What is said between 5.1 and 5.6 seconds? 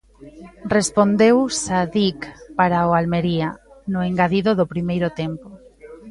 tempo.